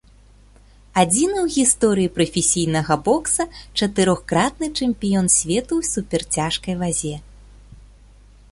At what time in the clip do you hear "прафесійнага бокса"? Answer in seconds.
2.15-3.43